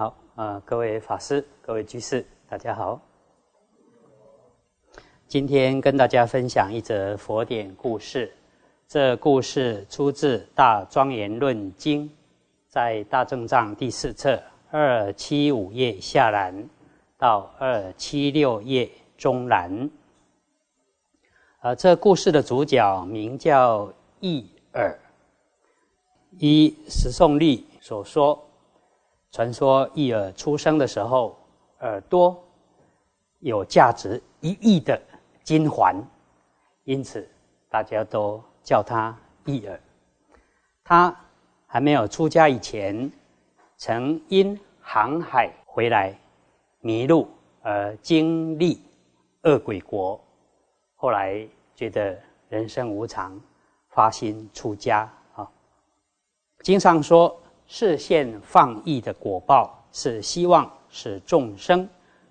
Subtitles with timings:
[0.00, 2.98] 好，呃，各位法师、各位居士，大家好。
[5.28, 8.32] 今天跟大家分享一则佛典故事。
[8.88, 12.08] 这故事出自《大庄严论经》，
[12.66, 16.66] 在大正藏第四册二七五页下栏
[17.18, 19.90] 到二七六页中栏。
[21.60, 24.98] 呃，这故事的主角名叫易耳。
[26.38, 28.42] 依石颂丽所说，
[29.32, 31.38] 传说易耳出生的时候，
[31.80, 32.36] 耳朵
[33.38, 35.00] 有价值一亿的
[35.44, 35.94] 金环，
[36.84, 37.28] 因此
[37.68, 39.80] 大家都叫他易耳。
[40.82, 41.14] 他
[41.66, 43.10] 还没有出家以前，
[43.76, 46.18] 曾因航海回来
[46.80, 47.28] 迷路
[47.62, 48.82] 而经历
[49.44, 50.20] 恶鬼国。
[50.96, 52.18] 后来觉得
[52.48, 53.40] 人生无常，
[53.90, 55.48] 发心出家啊。
[56.64, 57.40] 经上说，
[57.72, 61.88] 视现放逸的果报，是希望使众生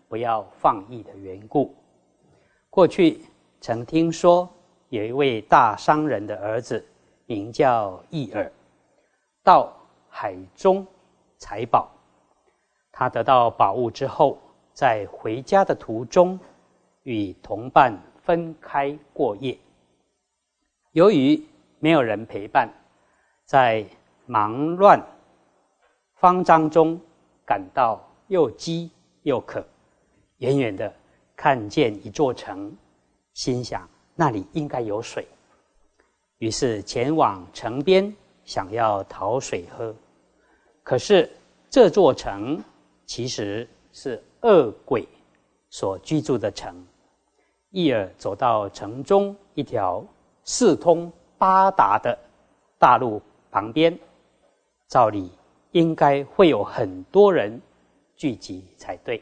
[0.09, 1.73] 不要放逸的缘故。
[2.69, 3.21] 过去
[3.61, 4.47] 曾听说
[4.89, 6.85] 有一位大商人的儿子
[7.25, 8.51] 名叫易耳，
[9.41, 9.71] 到
[10.09, 10.85] 海中
[11.37, 11.89] 采宝。
[12.91, 14.37] 他得到宝物之后，
[14.73, 16.37] 在回家的途中
[17.03, 17.97] 与同伴。
[18.21, 19.57] 分开过夜，
[20.91, 21.43] 由于
[21.79, 22.69] 没有人陪伴，
[23.43, 23.83] 在
[24.27, 25.03] 忙乱
[26.21, 26.99] 慌张中，
[27.45, 29.65] 感到又饥又渴，
[30.39, 30.93] 远远的
[31.33, 32.75] 看见一座城，
[33.35, 35.25] 心想那里应该有水，
[36.39, 39.95] 于是前往城边，想要讨水喝。
[40.83, 41.31] 可是
[41.69, 42.61] 这座城
[43.05, 45.07] 其实是恶鬼
[45.69, 46.85] 所居住的城。
[47.69, 50.03] 一耳走到城中一条
[50.43, 52.17] 四通八达的
[52.77, 53.97] 大路旁边，
[54.89, 55.31] 照理
[55.71, 57.61] 应该会有很多人
[58.15, 59.21] 聚集才对，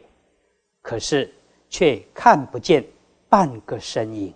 [0.81, 1.33] 可是
[1.69, 2.83] 却看不见
[3.29, 4.33] 半个身影。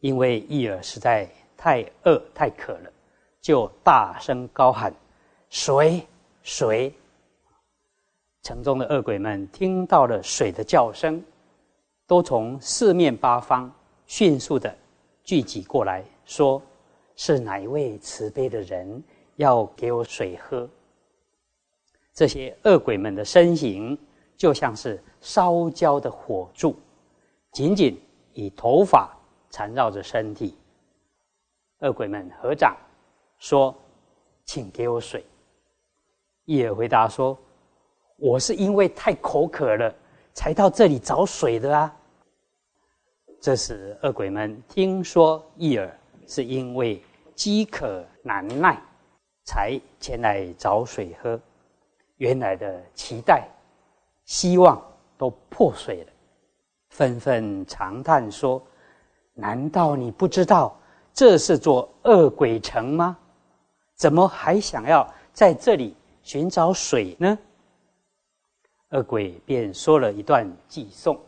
[0.00, 2.92] 因为伊尔实在太饿太渴了，
[3.40, 4.92] 就大声高喊
[5.50, 6.06] ：“水，
[6.42, 6.92] 水！”
[8.42, 11.22] 城中的恶鬼们听到了水的叫声。
[12.04, 13.72] 都从四面八方
[14.06, 14.76] 迅速的
[15.22, 16.60] 聚集过来，说
[17.16, 19.02] 是哪一位慈悲的人
[19.36, 20.68] 要给我水喝？
[22.14, 23.98] 这些恶鬼们的身形
[24.36, 26.76] 就像是烧焦的火柱，
[27.52, 27.98] 紧紧
[28.34, 29.10] 以头发
[29.50, 30.56] 缠绕着身体。
[31.80, 32.76] 恶鬼们合掌
[33.38, 33.74] 说
[34.44, 35.24] ：“请给我水。”
[36.44, 37.36] 一尔回答说
[38.18, 39.94] ：“我是因为太口渴了，
[40.34, 41.96] 才到这里找水的啊。”
[43.40, 47.02] 这时，恶鬼们听说易耳是因为
[47.34, 48.80] 饥渴难耐，
[49.44, 51.40] 才前来找水喝。
[52.16, 53.48] 原来的期待、
[54.24, 54.80] 希望
[55.18, 56.12] 都破碎了，
[56.90, 58.62] 纷纷长叹说
[59.34, 60.78] ：“难道你不知道
[61.12, 63.18] 这是座恶鬼城吗？
[63.96, 67.36] 怎么还想要在这里寻找水呢？”
[68.90, 71.18] 恶鬼便说了一段偈颂，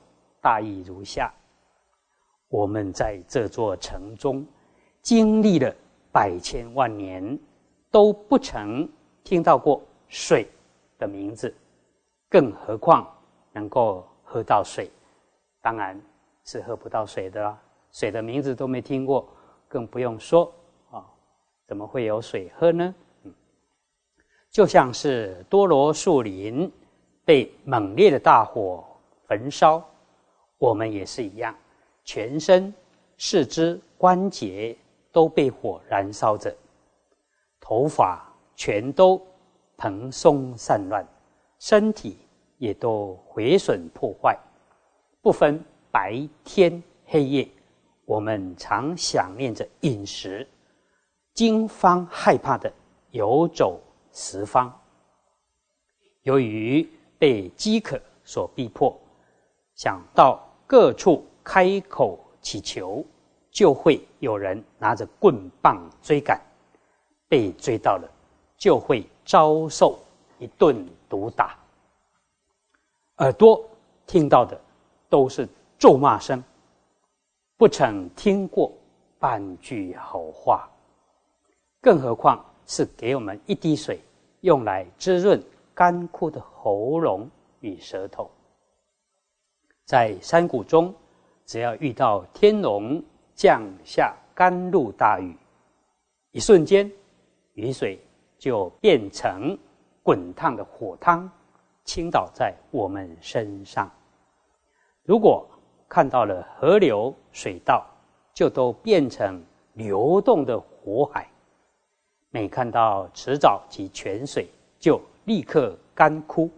[0.41, 1.32] 大意如下。
[2.48, 4.47] 我们在这座城中
[5.03, 5.74] 经历了
[6.12, 7.36] 百千万年，
[7.94, 8.88] 都不曾
[9.22, 10.49] 听到过水
[10.99, 11.55] 的名字，
[12.28, 13.09] 更何况
[13.53, 14.91] 能够喝到水？
[15.62, 15.97] 当然
[16.44, 17.56] 是喝不到水的啦。
[17.93, 19.28] 水的名字都没听过，
[19.69, 20.53] 更不用说
[20.91, 21.06] 啊，
[21.69, 22.93] 怎么会有水喝呢？
[23.22, 23.33] 嗯，
[24.50, 26.69] 就像是多罗树林
[27.25, 28.84] 被猛烈的大火
[29.28, 29.81] 焚烧，
[30.59, 31.54] 我们也是一样。
[32.03, 32.75] 全身、
[33.19, 34.77] 四肢、关节
[35.12, 36.53] 都被火燃烧着，
[37.66, 38.22] 头发
[38.54, 39.19] 全都
[39.78, 41.02] 蓬松散乱，
[41.58, 42.19] 身体
[42.58, 44.38] 也都毁损破坏，
[45.22, 47.48] 不分白天黑夜。
[48.04, 50.47] 我们常想念着饮食，
[51.32, 52.70] 惊慌害怕的
[53.12, 53.80] 游走
[54.12, 54.70] 十方。
[56.24, 56.86] 由于
[57.18, 58.94] 被饥渴所逼迫，
[59.74, 61.24] 想到各处。
[61.47, 63.04] 开口祈求，
[63.50, 66.41] 就会有人拿着棍棒追赶，
[67.34, 68.09] 被追到了，
[68.57, 69.98] 就会遭受
[70.39, 71.59] 一顿毒打。
[73.16, 73.60] 耳朵
[74.07, 74.57] 听到的
[75.09, 76.41] 都是咒骂声，
[77.57, 78.72] 不曾听过
[79.19, 80.71] 半句好话，
[81.81, 84.01] 更何况是给我们一滴水，
[84.42, 85.42] 用来滋润
[85.75, 87.28] 干枯的喉咙
[87.59, 88.30] 与舌头。
[89.87, 90.95] 在山谷中。
[91.47, 93.04] 只要遇到天龙
[93.34, 95.37] 降下甘露大雨，
[96.30, 96.91] 一瞬间，
[97.54, 97.98] 雨水
[98.39, 99.59] 就变成
[100.03, 101.30] 滚烫的火汤
[101.84, 103.91] 倾倒在我们身上。
[105.03, 105.47] 如果
[105.89, 107.86] 看到了河流、水道，
[108.33, 109.42] 就都变成
[109.74, 111.24] 流动的火海；
[112.30, 114.48] 每看到池沼及泉水，
[114.78, 116.51] 就立刻干枯，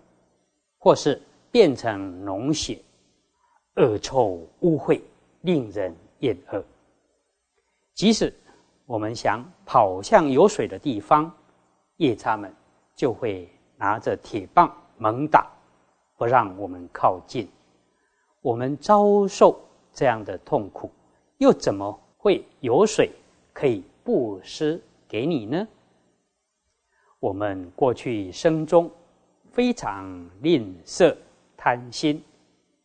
[0.78, 1.20] 或是
[1.50, 2.80] 变成脓血，
[3.74, 5.00] 恶臭污秽，
[5.42, 6.64] 令人厌恶。
[7.94, 8.32] 即使
[8.86, 11.28] 我们想跑向有水的地方，
[11.96, 12.54] 夜叉们
[12.94, 15.50] 就会拿着铁棒猛打，
[16.16, 17.48] 不让我们靠近。
[18.40, 19.60] 我们遭受
[19.92, 20.88] 这样的痛苦，
[21.38, 23.10] 又怎么会有水
[23.52, 25.66] 可以布施给你呢？
[27.18, 28.88] 我们过去生中
[29.50, 31.12] 非常吝啬、
[31.56, 32.22] 贪心，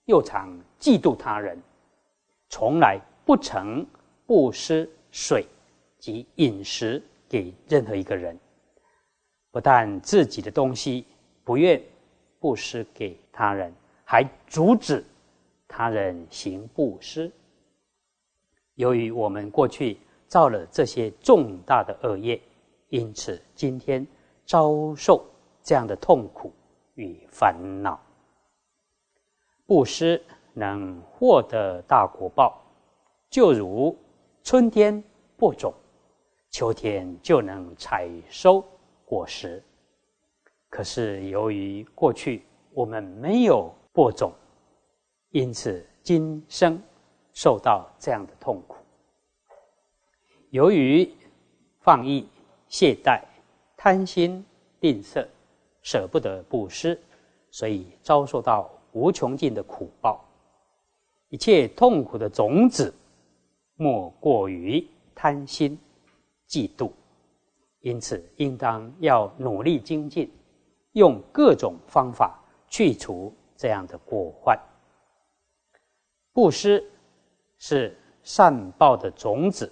[0.06, 0.50] 又常
[0.80, 1.62] 嫉妒他人，
[2.50, 3.86] 从来不曾
[4.26, 5.46] 布施水
[6.02, 8.38] 及饮食给任何一个人。
[9.52, 11.06] 不但自己的东西
[11.46, 11.82] 不愿
[12.40, 15.02] 布施给他人，还阻止。
[15.74, 17.32] 他人行布施，
[18.76, 22.42] 由于我们过去造了这些重大的恶业，
[22.90, 24.06] 因此今天
[24.46, 25.26] 遭受
[25.64, 26.52] 这样的痛苦
[26.96, 27.98] 与烦恼。
[29.66, 30.22] 布施
[30.54, 32.62] 能获得大果报，
[33.30, 33.98] 就如
[34.44, 35.02] 春天
[35.38, 35.74] 播种，
[36.52, 38.64] 秋天就能采收
[39.06, 39.64] 果实。
[40.70, 42.44] 可是由于过去
[42.74, 44.32] 我们没有播种。
[45.30, 46.78] 因此，今生
[47.32, 48.76] 受到这样的痛苦。
[50.50, 51.10] 由于
[51.80, 52.28] 放逸、
[52.68, 53.22] 懈怠、
[53.78, 54.46] 贪心、
[54.82, 55.26] 吝啬、
[55.82, 57.00] 舍不得布施，
[57.50, 60.22] 所以遭受到无穷尽的苦报。
[61.30, 62.94] 一切痛苦的种子，
[63.76, 65.80] 莫过于贪心、
[66.52, 66.92] 嫉妒。
[67.80, 70.30] 因此，应当要努力精进，
[70.92, 74.60] 用各种方法去除这样的过患。
[76.32, 76.84] 布施
[77.58, 79.72] 是善报的种子，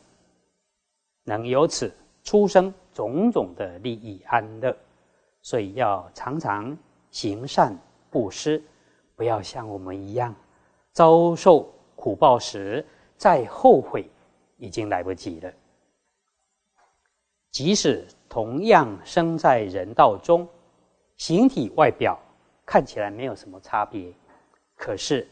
[1.24, 1.94] 能由此
[2.24, 4.76] 出生种种的利益安乐，
[5.42, 6.76] 所以要常常
[7.12, 7.78] 行善
[8.10, 8.64] 布施，
[9.16, 10.34] 不要像我们一样
[10.94, 12.84] 遭受苦报时
[13.18, 14.10] 再后悔，
[14.58, 15.54] 已经来不及了。
[17.52, 20.48] 即使同样生在人道中，
[21.18, 22.20] 形体外表
[22.66, 24.14] 看起来没有什么差别，
[24.76, 25.28] 可是。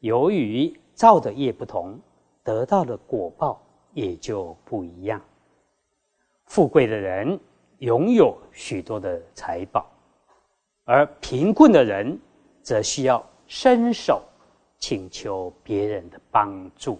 [0.00, 1.98] 由于造的业不同，
[2.44, 3.60] 得到的果报
[3.92, 5.20] 也就不一样。
[6.44, 7.36] 富贵的人
[7.78, 9.90] 拥有许多的财宝，
[10.84, 12.16] 而贫困的人
[12.62, 14.22] 则需要伸手
[14.78, 16.96] 请求别人的帮助。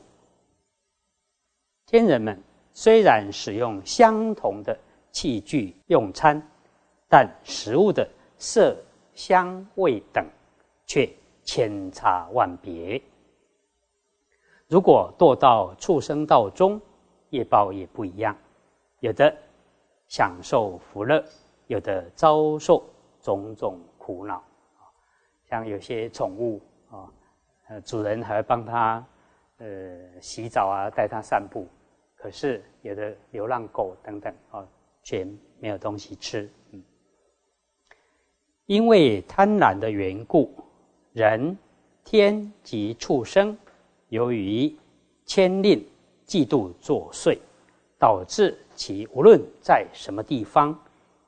[1.87, 2.43] 天人们
[2.81, 4.79] 虽然使用相同的
[5.11, 6.41] 器具用餐，
[7.09, 8.77] 但食物的色、
[9.15, 10.25] 香、味等
[10.87, 11.11] 却。
[11.43, 13.01] 千差万别。
[14.67, 16.79] 如果堕到畜生道中，
[17.31, 18.37] 业报也不一样。
[19.01, 19.35] 有的
[20.09, 21.25] 享受福乐，
[21.67, 22.85] 有的遭受
[23.23, 24.45] 种种苦恼。
[25.49, 26.61] 像有些宠物
[26.91, 27.09] 啊，
[27.69, 29.03] 呃，主人还会帮它
[29.57, 29.67] 呃
[30.21, 31.67] 洗澡啊，带它散步。
[32.19, 34.67] 可是有的流浪狗等等啊，
[35.03, 35.27] 却
[35.61, 36.51] 没有东西吃。
[36.73, 36.83] 嗯，
[38.67, 40.53] 因为贪婪的缘故。
[41.15, 41.57] 人、
[42.05, 43.57] 天及畜生，
[44.09, 44.73] 由于
[45.25, 45.85] 牵令、
[46.27, 47.37] 嫉妒作祟，
[47.99, 50.79] 导致其无论在什么地方，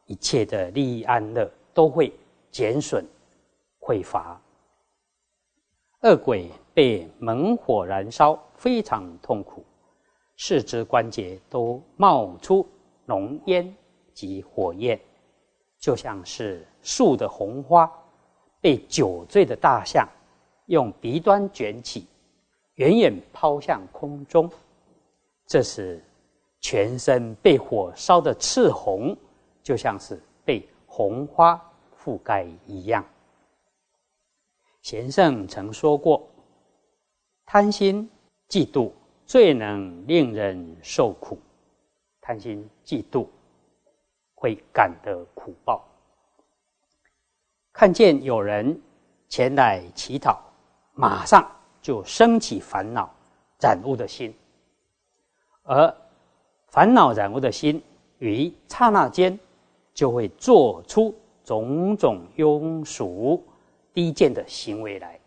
[0.07, 2.13] 一切的利益安乐都会
[2.53, 3.05] 减损、
[3.81, 4.41] 匮乏。
[6.03, 9.65] 恶鬼被猛火燃烧，非常痛苦，
[10.43, 12.67] 四肢关节都冒出
[13.05, 13.77] 浓烟
[14.15, 14.99] 及火焰，
[15.79, 17.93] 就像是树的红花。
[18.59, 20.09] 被酒醉的大象
[20.65, 22.07] 用鼻端卷起，
[22.77, 24.51] 远远抛向空中。
[25.47, 26.03] 这时，
[26.59, 29.15] 全身被火烧得赤红，
[29.63, 31.61] 就像是被红花
[32.03, 33.05] 覆盖一样。
[34.81, 36.27] 贤圣曾说过
[37.45, 38.11] ：“贪心、
[38.49, 38.91] 嫉妒
[39.31, 41.39] 最能令人受苦。
[42.21, 43.29] 贪心、嫉妒
[44.35, 45.87] 会感得苦报。”
[47.73, 48.83] 看见有人
[49.29, 50.43] 前来乞讨，
[50.95, 51.49] 马上
[51.81, 53.09] 就升起烦恼
[53.61, 54.35] 染污的心，
[55.63, 55.97] 而
[56.67, 57.81] 烦恼染污的心
[58.19, 59.39] 于刹那间
[59.95, 63.47] 就会做出种种庸俗
[63.95, 65.21] 低贱的行为来。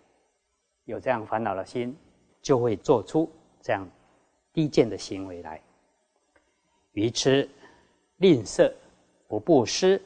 [0.84, 1.98] 有这样烦恼的心，
[2.42, 3.32] 就会做出
[3.64, 3.90] 这样
[4.52, 5.60] 低贱的行为来，
[6.92, 7.50] 愚痴、
[8.18, 8.70] 吝啬、
[9.28, 10.00] 不布施、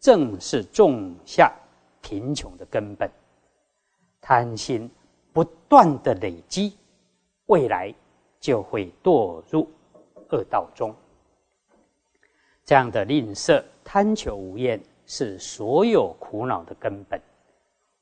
[0.00, 1.54] 正是种下
[2.02, 3.08] 贫穷的根本。
[4.20, 4.90] 贪心
[5.32, 6.76] 不断的累积，
[7.46, 7.94] 未来
[8.40, 9.70] 就会堕入
[10.30, 10.92] 恶道中。
[12.64, 17.20] 这样的吝啬、贪求无厌，是所有苦恼的根本。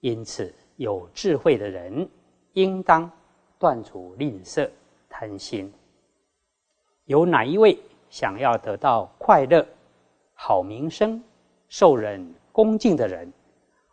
[0.01, 2.09] 因此，有智慧的人
[2.55, 3.11] 应当
[3.59, 4.71] 断除吝啬、
[5.23, 5.73] 贪心。
[7.05, 7.79] 有哪一位
[8.11, 9.65] 想要得到快乐、
[10.35, 11.23] 好名声、
[11.69, 13.33] 受人恭敬的人，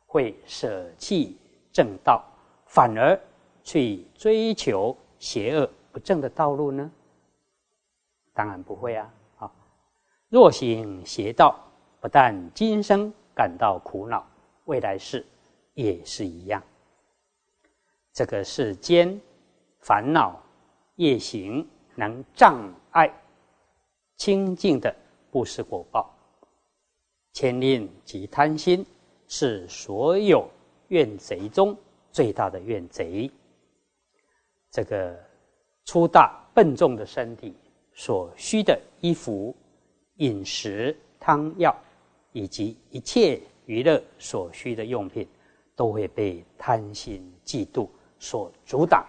[0.08, 1.38] 会舍弃
[1.72, 2.26] 正道，
[2.66, 3.20] 反而
[3.64, 6.90] 去追求邪恶不正的道路呢？
[8.34, 9.14] 当然不会啊！
[9.38, 9.52] 啊，
[10.30, 11.60] 若行邪道，
[12.02, 14.26] 不但今生感到苦恼，
[14.66, 15.24] 未来世
[15.76, 16.64] 也是一样。
[18.14, 19.22] 这个世间
[19.80, 20.42] 烦恼
[21.00, 21.66] 业行
[21.96, 22.74] 能障。
[22.92, 23.08] 碍
[24.18, 24.94] 清净的
[25.30, 26.12] 不施果报，
[27.34, 28.84] 牵念及贪心
[29.28, 30.50] 是所有
[30.88, 31.78] 怨贼中
[32.12, 33.30] 最大的怨贼。
[34.72, 35.16] 这个
[35.86, 37.54] 粗大笨重的身体
[37.94, 39.56] 所需的衣服、
[40.16, 41.74] 饮食、汤药，
[42.34, 45.28] 以及一切娱乐所需的用品，
[45.76, 47.88] 都会被贪心、嫉妒
[48.18, 49.06] 所阻挡，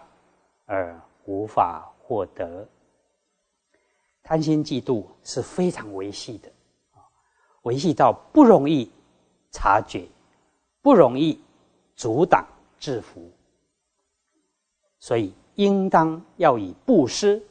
[0.66, 2.68] 而无法获得。
[4.22, 6.50] 贪心嫉妒是非常维系的，
[7.62, 8.90] 维系到不容易
[9.50, 10.06] 察觉，
[10.82, 11.40] 不容易
[11.96, 12.46] 阻挡
[12.78, 13.30] 制服，
[14.98, 17.42] 所以应当要以布施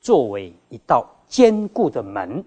[0.00, 2.44] 作为一道坚固的门，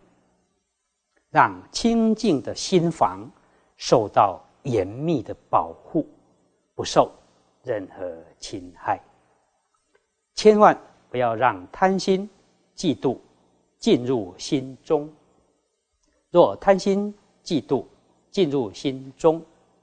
[1.29, 3.29] 让清净的心房
[3.75, 6.07] 受到严密的保护，
[6.73, 7.11] 不受
[7.61, 8.99] 任何侵害。
[10.35, 12.29] 千万不要让贪心、
[12.75, 13.17] 嫉妒。
[13.77, 15.13] 进入心中，
[16.31, 17.13] 若贪心、
[17.43, 17.85] 嫉妒
[18.31, 19.39] 进入心中，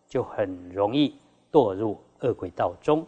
[0.08, 1.16] 就很容易
[1.52, 3.06] 堕入恶鬼道中。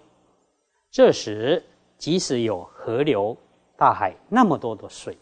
[0.92, 1.60] 这时，
[1.98, 3.36] 即使有河流、
[3.76, 5.18] 大海那么多的水，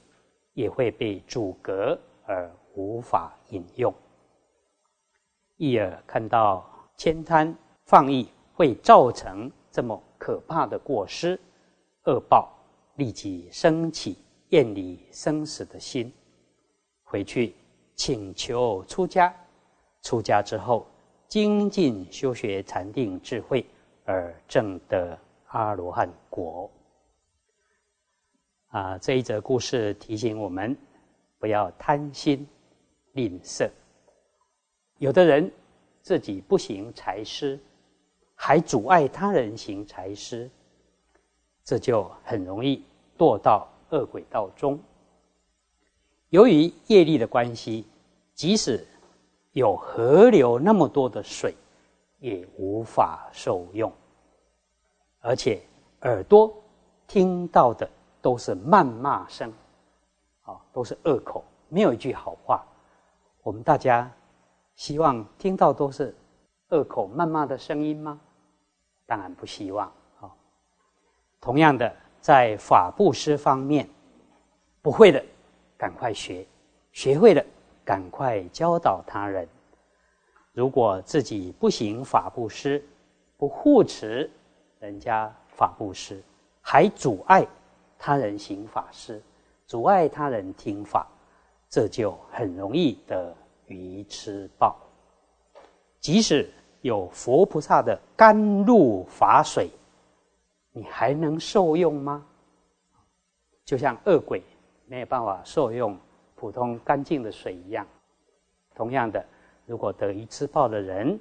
[0.52, 3.94] 也会被阻隔而无法饮用。
[5.56, 11.40] 一尔看到悭贪放逸会造成这么可怕的过失，
[12.04, 12.52] 恶报
[12.96, 14.18] 立即升起。
[14.52, 16.12] 厌离生死的心，
[17.04, 17.54] 回去
[17.94, 19.34] 请求出家。
[20.02, 20.86] 出家之后，
[21.26, 23.64] 精进修学禅定智慧，
[24.04, 26.70] 而证得阿罗汉果。
[28.66, 30.76] 啊，这一则故事提醒我们，
[31.38, 32.46] 不要贪心
[33.12, 33.70] 吝啬。
[34.98, 35.50] 有的人
[36.02, 37.58] 自己不行财施，
[38.34, 40.50] 还阻碍他人行财施，
[41.64, 42.84] 这就很容易
[43.18, 43.68] 堕到。
[43.92, 44.80] 恶鬼道中，
[46.30, 47.86] 由于业力的关系，
[48.34, 48.82] 即使
[49.50, 51.54] 有河流那么多的水，
[52.20, 53.92] 也无法受用。
[55.20, 55.62] 而且
[56.04, 56.50] 耳朵
[57.06, 57.86] 听到的
[58.22, 59.52] 都是谩骂声，
[60.44, 62.64] 啊，都是恶口，没有一句好话。
[63.42, 64.10] 我们大家
[64.74, 66.16] 希望听到都是
[66.70, 68.18] 恶口谩骂的声音吗？
[69.04, 69.92] 当然不希望。
[71.42, 71.92] 同样的。
[72.22, 73.88] 在法布施方面，
[74.80, 75.20] 不会的，
[75.76, 76.46] 赶快学；
[76.92, 77.44] 学会了，
[77.84, 79.48] 赶快教导他人。
[80.52, 82.80] 如果自己不行法布施，
[83.36, 84.30] 不护持
[84.78, 86.22] 人家法布施，
[86.60, 87.44] 还阻碍
[87.98, 89.20] 他人行法施，
[89.66, 91.08] 阻碍他人听法，
[91.68, 93.34] 这就很容易得
[93.66, 94.76] 愚痴报。
[95.98, 96.48] 即使
[96.82, 99.68] 有佛菩萨的甘露法水。
[100.72, 102.26] 你还能受用吗？
[103.64, 104.42] 就像恶鬼
[104.86, 105.96] 没有办法受用
[106.34, 107.86] 普通干净的水一样，
[108.74, 109.24] 同样的，
[109.66, 111.18] 如果得一次报的人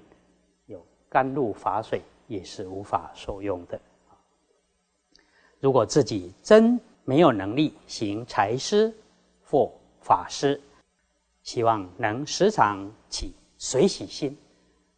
[0.66, 3.80] 有甘露法水，也是无法受用的。
[5.60, 8.92] 如果自己真没有能力行财施
[9.44, 10.60] 或法施，
[11.44, 14.36] 希望能时常起随喜心，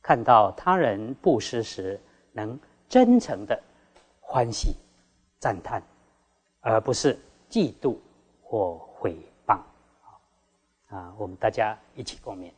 [0.02, 2.00] 看到他人布施时，
[2.32, 2.58] 能
[2.88, 3.62] 真诚的。
[4.26, 4.76] 欢喜、
[5.40, 5.84] 赞叹，
[6.62, 7.98] 而不是嫉妒
[8.42, 9.16] 或毁
[9.46, 9.60] 谤。
[10.88, 12.52] 啊，我们大家一起共勉。